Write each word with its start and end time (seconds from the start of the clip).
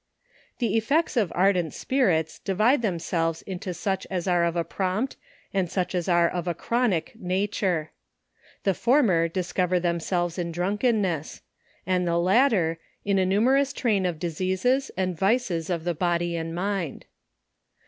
The 0.57 0.77
effects 0.77 1.15
of 1.15 1.31
ardent 1.35 1.75
spirits 1.75 2.39
divide 2.39 2.81
themselves 2.81 3.43
into 3.43 3.71
such 3.71 4.07
as 4.09 4.27
arc 4.27 4.47
of 4.47 4.55
a 4.55 4.63
prompt, 4.63 5.15
and 5.53 5.69
such 5.69 5.93
as 5.93 6.09
are 6.09 6.27
of 6.27 6.47
a 6.47 6.55
chronic 6.55 7.11
nature. 7.19 7.91
The 8.63 8.73
former, 8.73 9.27
discover 9.27 9.79
themselves 9.79 10.39
in 10.39 10.51
drunkenness, 10.51 11.43
and 11.85 12.07
the 12.07 12.17
latter, 12.17 12.79
in 13.05 13.19
a 13.19 13.27
numerous 13.27 13.73
train 13.73 14.07
of 14.07 14.17
diseases 14.17 14.89
and 14.97 15.15
vices, 15.15 15.69
of 15.69 15.83
the 15.83 15.93
body 15.93 16.35
and 16.35 16.55
mind. 16.55 17.05